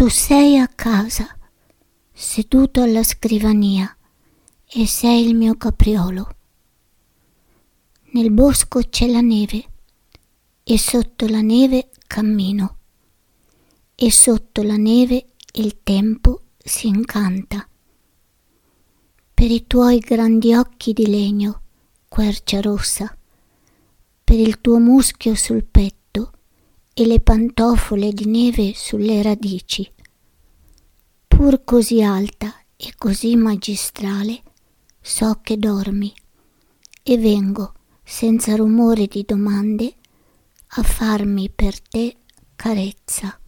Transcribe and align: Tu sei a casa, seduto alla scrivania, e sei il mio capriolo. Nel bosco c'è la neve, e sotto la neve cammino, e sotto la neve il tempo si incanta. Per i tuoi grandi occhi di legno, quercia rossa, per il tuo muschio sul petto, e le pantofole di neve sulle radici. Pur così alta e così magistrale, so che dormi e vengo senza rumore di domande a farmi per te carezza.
Tu 0.00 0.08
sei 0.08 0.56
a 0.56 0.66
casa, 0.66 1.36
seduto 2.10 2.80
alla 2.80 3.02
scrivania, 3.02 3.94
e 4.66 4.86
sei 4.86 5.28
il 5.28 5.34
mio 5.34 5.58
capriolo. 5.58 6.36
Nel 8.12 8.30
bosco 8.30 8.80
c'è 8.80 9.06
la 9.08 9.20
neve, 9.20 9.62
e 10.62 10.78
sotto 10.78 11.26
la 11.26 11.42
neve 11.42 11.90
cammino, 12.06 12.78
e 13.94 14.10
sotto 14.10 14.62
la 14.62 14.78
neve 14.78 15.32
il 15.56 15.82
tempo 15.82 16.44
si 16.56 16.86
incanta. 16.86 17.68
Per 19.34 19.50
i 19.50 19.66
tuoi 19.66 19.98
grandi 19.98 20.54
occhi 20.54 20.94
di 20.94 21.08
legno, 21.08 21.60
quercia 22.08 22.62
rossa, 22.62 23.14
per 24.24 24.38
il 24.38 24.62
tuo 24.62 24.78
muschio 24.78 25.34
sul 25.34 25.62
petto, 25.62 25.99
e 27.00 27.06
le 27.06 27.18
pantofole 27.18 28.12
di 28.12 28.26
neve 28.26 28.72
sulle 28.74 29.22
radici. 29.22 29.90
Pur 31.26 31.64
così 31.64 32.02
alta 32.02 32.54
e 32.76 32.92
così 32.98 33.36
magistrale, 33.36 34.42
so 35.00 35.40
che 35.42 35.56
dormi 35.56 36.12
e 37.02 37.16
vengo 37.16 37.72
senza 38.04 38.54
rumore 38.54 39.06
di 39.06 39.24
domande 39.26 39.94
a 40.72 40.82
farmi 40.82 41.48
per 41.48 41.80
te 41.80 42.16
carezza. 42.54 43.39